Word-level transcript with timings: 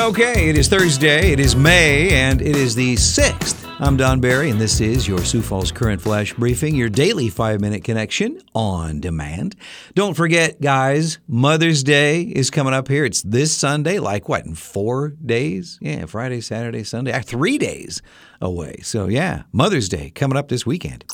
Okay, 0.00 0.48
it 0.48 0.56
is 0.56 0.66
Thursday, 0.66 1.30
it 1.30 1.38
is 1.38 1.54
May, 1.54 2.08
and 2.08 2.40
it 2.40 2.56
is 2.56 2.74
the 2.74 2.94
6th. 2.94 3.70
I'm 3.80 3.98
Don 3.98 4.18
Barry, 4.18 4.48
and 4.48 4.58
this 4.58 4.80
is 4.80 5.06
your 5.06 5.18
Sioux 5.18 5.42
Falls 5.42 5.70
Current 5.70 6.00
Flash 6.00 6.32
Briefing, 6.32 6.74
your 6.74 6.88
daily 6.88 7.28
five 7.28 7.60
minute 7.60 7.84
connection 7.84 8.40
on 8.54 9.00
demand. 9.00 9.56
Don't 9.94 10.14
forget, 10.14 10.58
guys, 10.62 11.18
Mother's 11.28 11.84
Day 11.84 12.22
is 12.22 12.50
coming 12.50 12.72
up 12.72 12.88
here. 12.88 13.04
It's 13.04 13.20
this 13.20 13.54
Sunday, 13.54 13.98
like 13.98 14.26
what, 14.26 14.46
in 14.46 14.54
four 14.54 15.10
days? 15.24 15.78
Yeah, 15.82 16.06
Friday, 16.06 16.40
Saturday, 16.40 16.82
Sunday, 16.82 17.12
ah, 17.12 17.20
three 17.20 17.58
days 17.58 18.00
away. 18.40 18.78
So, 18.82 19.06
yeah, 19.06 19.42
Mother's 19.52 19.90
Day 19.90 20.08
coming 20.10 20.38
up 20.38 20.48
this 20.48 20.64
weekend. 20.64 21.04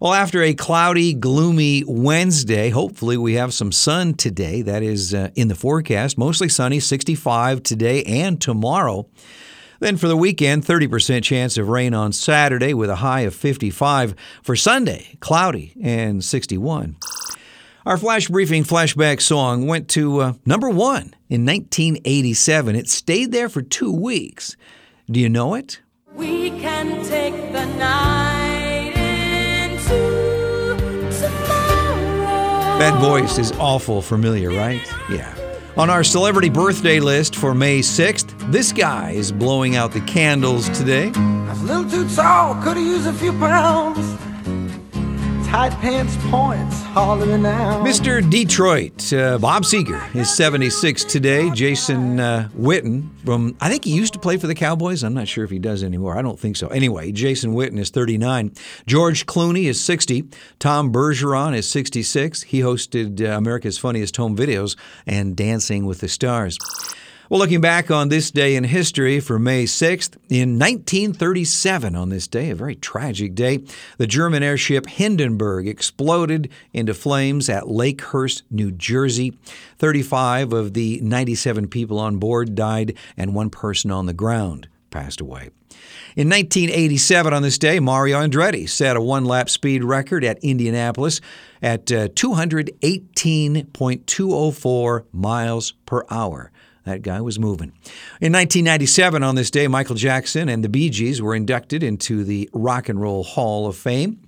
Well, 0.00 0.12
after 0.12 0.42
a 0.42 0.54
cloudy, 0.54 1.14
gloomy 1.14 1.84
Wednesday, 1.86 2.70
hopefully 2.70 3.16
we 3.16 3.34
have 3.34 3.54
some 3.54 3.70
sun 3.70 4.14
today. 4.14 4.60
That 4.60 4.82
is 4.82 5.14
uh, 5.14 5.30
in 5.36 5.46
the 5.46 5.54
forecast. 5.54 6.18
Mostly 6.18 6.48
sunny, 6.48 6.80
65 6.80 7.62
today 7.62 8.02
and 8.02 8.40
tomorrow. 8.40 9.06
Then 9.78 9.96
for 9.96 10.08
the 10.08 10.16
weekend, 10.16 10.64
30% 10.64 11.22
chance 11.22 11.56
of 11.56 11.68
rain 11.68 11.94
on 11.94 12.12
Saturday 12.12 12.74
with 12.74 12.90
a 12.90 12.96
high 12.96 13.20
of 13.20 13.34
55. 13.36 14.16
For 14.42 14.56
Sunday, 14.56 15.16
cloudy 15.20 15.74
and 15.80 16.24
61. 16.24 16.96
Our 17.86 17.96
flash 17.96 18.28
briefing 18.28 18.64
flashback 18.64 19.20
song 19.20 19.66
went 19.66 19.88
to 19.90 20.20
uh, 20.20 20.32
number 20.44 20.70
one 20.70 21.14
in 21.28 21.46
1987. 21.46 22.74
It 22.74 22.88
stayed 22.88 23.30
there 23.30 23.48
for 23.48 23.62
two 23.62 23.92
weeks. 23.92 24.56
Do 25.08 25.20
you 25.20 25.28
know 25.28 25.54
it? 25.54 25.80
We 26.14 26.50
can 26.50 27.04
take 27.04 27.34
the 27.52 27.66
night 27.76 28.43
That 32.78 33.00
voice 33.00 33.38
is 33.38 33.52
awful 33.52 34.02
familiar, 34.02 34.50
right? 34.50 34.84
Yeah. 35.08 35.32
On 35.76 35.88
our 35.88 36.02
celebrity 36.02 36.50
birthday 36.50 36.98
list 36.98 37.36
for 37.36 37.54
May 37.54 37.78
6th, 37.80 38.50
this 38.50 38.72
guy 38.72 39.12
is 39.12 39.30
blowing 39.30 39.76
out 39.76 39.92
the 39.92 40.00
candles 40.00 40.68
today. 40.76 41.12
I 41.14 41.50
was 41.50 41.62
a 41.62 41.64
little 41.64 41.88
too 41.88 42.14
tall, 42.16 42.54
could 42.62 42.76
have 42.76 42.84
used 42.84 43.06
a 43.06 43.12
few 43.12 43.32
pounds. 43.32 44.13
Tight 45.54 45.70
pants 45.74 46.16
points, 46.30 46.82
hollering 46.82 47.46
out. 47.46 47.86
Mr. 47.86 48.28
Detroit, 48.28 49.12
uh, 49.12 49.38
Bob 49.38 49.62
Seger 49.62 50.12
is 50.12 50.28
76 50.34 51.04
today. 51.04 51.48
Jason 51.50 52.18
uh, 52.18 52.48
Witten 52.58 53.08
from, 53.24 53.56
I 53.60 53.68
think 53.68 53.84
he 53.84 53.92
used 53.92 54.14
to 54.14 54.18
play 54.18 54.36
for 54.36 54.48
the 54.48 54.56
Cowboys. 54.56 55.04
I'm 55.04 55.14
not 55.14 55.28
sure 55.28 55.44
if 55.44 55.50
he 55.50 55.60
does 55.60 55.84
anymore. 55.84 56.18
I 56.18 56.22
don't 56.22 56.40
think 56.40 56.56
so. 56.56 56.66
Anyway, 56.66 57.12
Jason 57.12 57.54
Witten 57.54 57.78
is 57.78 57.90
39. 57.90 58.50
George 58.88 59.26
Clooney 59.26 59.66
is 59.66 59.80
60. 59.80 60.24
Tom 60.58 60.92
Bergeron 60.92 61.54
is 61.54 61.70
66. 61.70 62.42
He 62.42 62.58
hosted 62.58 63.20
uh, 63.20 63.36
America's 63.36 63.78
Funniest 63.78 64.16
Home 64.16 64.36
Videos 64.36 64.76
and 65.06 65.36
Dancing 65.36 65.86
with 65.86 66.00
the 66.00 66.08
Stars. 66.08 66.58
Well, 67.30 67.40
looking 67.40 67.62
back 67.62 67.90
on 67.90 68.10
this 68.10 68.30
day 68.30 68.54
in 68.54 68.64
history 68.64 69.18
for 69.18 69.38
May 69.38 69.64
6th, 69.64 70.18
in 70.28 70.58
1937, 70.58 71.96
on 71.96 72.10
this 72.10 72.28
day, 72.28 72.50
a 72.50 72.54
very 72.54 72.74
tragic 72.74 73.34
day, 73.34 73.64
the 73.96 74.06
German 74.06 74.42
airship 74.42 74.84
Hindenburg 74.84 75.66
exploded 75.66 76.50
into 76.74 76.92
flames 76.92 77.48
at 77.48 77.64
Lakehurst, 77.64 78.42
New 78.50 78.70
Jersey. 78.70 79.38
35 79.78 80.52
of 80.52 80.74
the 80.74 81.00
97 81.00 81.68
people 81.68 81.98
on 81.98 82.18
board 82.18 82.54
died, 82.54 82.94
and 83.16 83.34
one 83.34 83.48
person 83.48 83.90
on 83.90 84.04
the 84.04 84.12
ground 84.12 84.68
passed 84.90 85.22
away. 85.22 85.48
In 86.16 86.28
1987, 86.28 87.32
on 87.32 87.40
this 87.40 87.56
day, 87.56 87.80
Mario 87.80 88.20
Andretti 88.20 88.68
set 88.68 88.98
a 88.98 89.00
one 89.00 89.24
lap 89.24 89.48
speed 89.48 89.82
record 89.82 90.24
at 90.24 90.44
Indianapolis 90.44 91.22
at 91.62 91.90
uh, 91.90 92.08
218.204 92.08 95.04
miles 95.10 95.72
per 95.86 96.04
hour. 96.10 96.52
That 96.84 97.02
guy 97.02 97.20
was 97.20 97.38
moving. 97.38 97.72
In 98.20 98.32
1997, 98.32 99.22
on 99.22 99.34
this 99.34 99.50
day, 99.50 99.68
Michael 99.68 99.96
Jackson 99.96 100.48
and 100.48 100.62
the 100.62 100.68
Bee 100.68 100.90
Gees 100.90 101.22
were 101.22 101.34
inducted 101.34 101.82
into 101.82 102.24
the 102.24 102.48
Rock 102.52 102.88
and 102.88 103.00
Roll 103.00 103.24
Hall 103.24 103.66
of 103.66 103.76
Fame. 103.76 104.20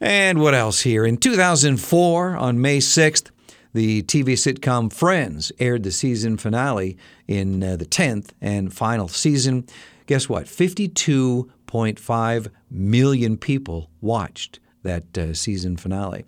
And 0.00 0.40
what 0.40 0.54
else 0.54 0.82
here? 0.82 1.06
In 1.06 1.16
2004, 1.16 2.36
on 2.36 2.60
May 2.60 2.78
6th, 2.78 3.30
the 3.72 4.02
TV 4.02 4.34
sitcom 4.34 4.92
Friends 4.92 5.50
aired 5.58 5.82
the 5.82 5.92
season 5.92 6.36
finale 6.36 6.98
in 7.26 7.62
uh, 7.62 7.76
the 7.76 7.86
10th 7.86 8.30
and 8.40 8.72
final 8.72 9.08
season. 9.08 9.66
Guess 10.06 10.28
what? 10.28 10.46
52.5 10.46 12.48
million 12.70 13.36
people 13.36 13.90
watched 14.00 14.60
that 14.82 15.18
uh, 15.18 15.34
season 15.34 15.76
finale. 15.76 16.24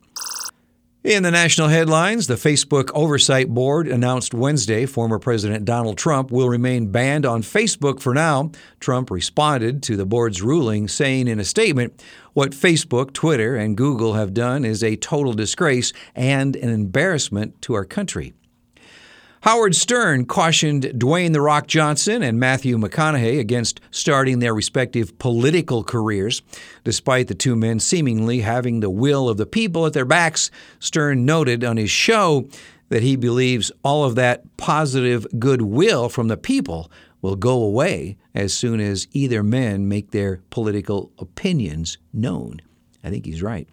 In 1.05 1.23
the 1.23 1.31
national 1.31 1.69
headlines, 1.69 2.27
the 2.27 2.35
Facebook 2.35 2.91
Oversight 2.93 3.49
Board 3.49 3.87
announced 3.87 4.35
Wednesday 4.35 4.85
former 4.85 5.21
President 5.21 5.65
Donald 5.65 5.97
Trump 5.97 6.33
will 6.33 6.49
remain 6.49 6.91
banned 6.91 7.25
on 7.25 7.43
Facebook 7.43 8.01
for 8.01 8.13
now. 8.13 8.51
Trump 8.81 9.09
responded 9.09 9.81
to 9.85 9.97
the 9.97 10.05
board's 10.05 10.43
ruling, 10.43 10.89
saying 10.89 11.29
in 11.29 11.39
a 11.39 11.45
statement, 11.45 12.03
What 12.33 12.51
Facebook, 12.51 13.13
Twitter, 13.13 13.55
and 13.55 13.77
Google 13.77 14.15
have 14.15 14.35
done 14.35 14.65
is 14.65 14.83
a 14.83 14.97
total 14.97 15.33
disgrace 15.33 15.93
and 16.17 16.57
an 16.57 16.69
embarrassment 16.69 17.63
to 17.63 17.75
our 17.75 17.85
country. 17.85 18.35
Howard 19.43 19.77
Stern 19.77 20.27
cautioned 20.27 20.83
Dwayne 20.97 21.33
The 21.33 21.41
Rock 21.41 21.69
Johnson 21.69 22.25
and 22.25 22.41
Matthew 22.41 22.77
McConaughey 22.77 23.39
against 23.39 23.81
starting 23.93 24.41
their 24.41 24.53
respective 24.53 25.17
political 25.21 25.85
careers. 25.85 26.43
Despite 26.83 27.29
the 27.29 27.37
two 27.37 27.55
men 27.55 27.79
seemingly 27.79 28.41
having 28.41 28.81
the 28.81 28.91
will 28.91 29.29
of 29.29 29.37
the 29.37 29.47
people 29.47 29.87
at 29.87 29.93
their 29.93 30.05
backs, 30.05 30.51
Stern 30.81 31.25
noted 31.25 31.63
on 31.63 31.77
his 31.77 31.91
show 31.91 32.49
that 32.89 33.03
he 33.03 33.15
believes 33.15 33.71
all 33.85 34.05
of 34.05 34.17
that 34.17 34.57
positive 34.57 35.25
goodwill 35.39 36.09
from 36.09 36.27
the 36.27 36.37
people 36.37 36.91
will 37.23 37.37
go 37.37 37.63
away 37.63 38.17
as 38.35 38.53
soon 38.53 38.81
as 38.81 39.07
either 39.13 39.45
men 39.45 39.87
make 39.87 40.11
their 40.11 40.41
political 40.51 41.13
opinions 41.19 41.97
known. 42.13 42.61
I 43.05 43.11
think 43.11 43.27
he's 43.27 43.43
right. 43.43 43.69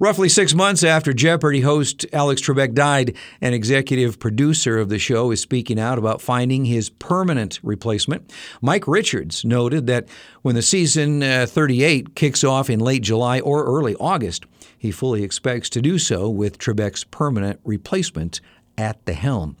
Roughly 0.00 0.28
six 0.28 0.54
months 0.54 0.82
after 0.82 1.12
Jeopardy 1.12 1.60
host 1.60 2.06
Alex 2.12 2.40
Trebek 2.40 2.74
died, 2.74 3.14
an 3.40 3.52
executive 3.52 4.18
producer 4.18 4.78
of 4.78 4.88
the 4.88 4.98
show 4.98 5.30
is 5.30 5.40
speaking 5.40 5.78
out 5.78 5.98
about 5.98 6.22
finding 6.22 6.64
his 6.64 6.88
permanent 6.88 7.60
replacement. 7.62 8.32
Mike 8.62 8.88
Richards 8.88 9.44
noted 9.44 9.86
that 9.88 10.08
when 10.40 10.54
the 10.54 10.62
season 10.62 11.22
uh, 11.22 11.46
38 11.46 12.14
kicks 12.14 12.42
off 12.42 12.70
in 12.70 12.80
late 12.80 13.02
July 13.02 13.40
or 13.40 13.64
early 13.64 13.94
August, 13.96 14.44
he 14.78 14.90
fully 14.90 15.22
expects 15.22 15.68
to 15.70 15.82
do 15.82 15.98
so 15.98 16.28
with 16.28 16.58
Trebek's 16.58 17.04
permanent 17.04 17.60
replacement 17.64 18.40
at 18.78 19.04
the 19.04 19.12
helm. 19.12 19.56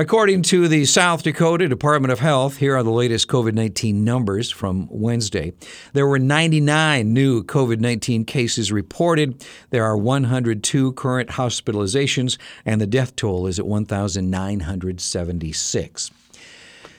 According 0.00 0.42
to 0.42 0.68
the 0.68 0.84
South 0.84 1.24
Dakota 1.24 1.66
Department 1.66 2.12
of 2.12 2.20
Health, 2.20 2.58
here 2.58 2.76
are 2.76 2.84
the 2.84 2.92
latest 2.92 3.26
COVID 3.26 3.54
19 3.54 4.04
numbers 4.04 4.48
from 4.48 4.86
Wednesday. 4.92 5.54
There 5.92 6.06
were 6.06 6.20
99 6.20 7.12
new 7.12 7.42
COVID 7.42 7.80
19 7.80 8.24
cases 8.24 8.70
reported. 8.70 9.44
There 9.70 9.84
are 9.84 9.96
102 9.96 10.92
current 10.92 11.30
hospitalizations, 11.30 12.38
and 12.64 12.80
the 12.80 12.86
death 12.86 13.16
toll 13.16 13.48
is 13.48 13.58
at 13.58 13.66
1,976. 13.66 16.10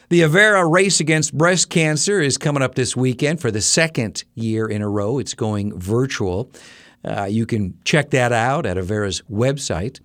The 0.10 0.20
Avera 0.20 0.70
race 0.70 1.00
against 1.00 1.38
breast 1.38 1.70
cancer 1.70 2.20
is 2.20 2.38
coming 2.38 2.62
up 2.62 2.76
this 2.76 2.98
weekend 2.98 3.40
for 3.40 3.50
the 3.50 3.62
second 3.62 4.26
year 4.36 4.68
in 4.68 4.82
a 4.82 4.90
row. 4.90 5.20
It's 5.20 5.36
going 5.36 5.80
virtual. 5.80 6.52
Uh, 7.06 7.30
you 7.32 7.46
can 7.46 7.78
check 7.86 8.10
that 8.10 8.34
out 8.34 8.66
at 8.66 8.76
Avera's 8.76 9.22
website. 9.32 10.02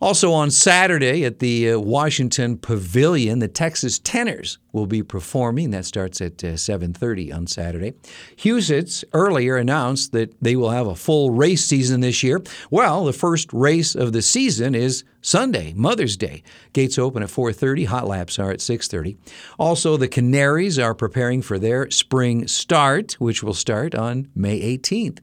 Also 0.00 0.32
on 0.32 0.50
Saturday 0.50 1.24
at 1.26 1.40
the 1.40 1.72
uh, 1.72 1.78
Washington 1.78 2.56
Pavilion, 2.56 3.38
the 3.38 3.48
Texas 3.48 3.98
Tenors 3.98 4.58
will 4.72 4.86
be 4.86 5.02
performing. 5.02 5.70
That 5.70 5.84
starts 5.84 6.22
at 6.22 6.42
uh, 6.42 6.56
7:30 6.56 7.34
on 7.34 7.46
Saturday. 7.46 7.92
Huset's 8.36 9.04
earlier 9.12 9.56
announced 9.56 10.12
that 10.12 10.34
they 10.40 10.56
will 10.56 10.70
have 10.70 10.86
a 10.86 10.94
full 10.94 11.32
race 11.32 11.66
season 11.66 12.00
this 12.00 12.22
year. 12.22 12.42
Well, 12.70 13.04
the 13.04 13.12
first 13.12 13.52
race 13.52 13.94
of 13.94 14.14
the 14.14 14.22
season 14.22 14.74
is 14.74 15.04
Sunday, 15.20 15.74
Mother's 15.76 16.16
Day. 16.16 16.42
Gates 16.72 16.98
open 16.98 17.22
at 17.22 17.28
4:30, 17.28 17.84
hot 17.84 18.08
laps 18.08 18.38
are 18.38 18.50
at 18.50 18.60
6:30. 18.60 19.18
Also, 19.58 19.98
the 19.98 20.08
Canaries 20.08 20.78
are 20.78 20.94
preparing 20.94 21.42
for 21.42 21.58
their 21.58 21.90
spring 21.90 22.48
start, 22.48 23.14
which 23.18 23.42
will 23.42 23.54
start 23.54 23.94
on 23.94 24.28
May 24.34 24.60
18th. 24.60 25.18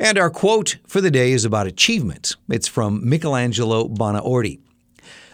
And 0.00 0.16
our 0.16 0.30
quote 0.30 0.76
for 0.86 1.00
the 1.00 1.10
day 1.10 1.32
is 1.32 1.44
about 1.44 1.66
achievement. 1.66 2.36
It's 2.48 2.68
from 2.68 3.08
Michelangelo 3.08 3.88
Buonarroti. 3.88 4.60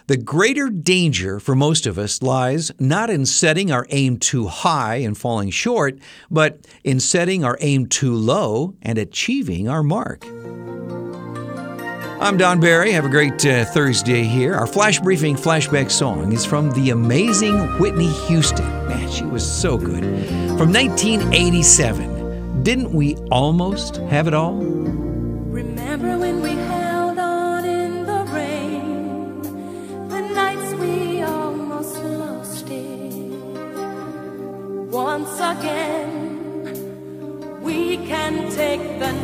The 0.07 0.17
greater 0.17 0.69
danger 0.69 1.39
for 1.39 1.55
most 1.55 1.87
of 1.87 1.97
us 1.97 2.21
lies 2.21 2.71
not 2.79 3.09
in 3.09 3.25
setting 3.25 3.71
our 3.71 3.87
aim 3.89 4.17
too 4.17 4.47
high 4.47 4.97
and 4.97 5.17
falling 5.17 5.49
short, 5.49 5.97
but 6.29 6.67
in 6.83 6.99
setting 6.99 7.43
our 7.43 7.57
aim 7.59 7.87
too 7.87 8.13
low 8.13 8.75
and 8.83 8.99
achieving 8.99 9.67
our 9.67 9.81
mark. 9.81 10.25
I'm 12.21 12.37
Don 12.37 12.59
Barry. 12.59 12.91
Have 12.91 13.05
a 13.05 13.09
great 13.09 13.45
uh, 13.45 13.65
Thursday 13.65 14.23
here. 14.23 14.53
Our 14.53 14.67
flash 14.67 14.99
briefing 14.99 15.35
flashback 15.35 15.91
song 15.91 16.31
is 16.31 16.45
from 16.45 16.71
the 16.71 16.91
amazing 16.91 17.57
Whitney 17.79 18.11
Houston. 18.27 18.65
Man, 18.87 19.11
she 19.11 19.25
was 19.25 19.45
so 19.45 19.77
good. 19.77 20.03
From 20.57 20.71
1987. 20.71 22.14
Didn't 22.65 22.93
we 22.93 23.15
almost 23.29 23.97
have 24.09 24.27
it 24.27 24.33
all? 24.33 24.55
Remember 24.55 26.17
when 26.17 26.41
we 26.41 26.49
held 26.49 27.19
on 27.19 27.63
in 27.63 28.07
the 28.07 28.23
rain, 28.33 30.09
the 30.09 30.21
nights 30.21 30.73
we 30.81 31.21
almost 31.21 31.95
lost 32.03 32.67
it. 32.71 33.13
Once 34.89 35.35
again, 35.35 36.41
we 37.61 37.97
can 37.97 38.49
take 38.49 38.81
the 38.97 39.14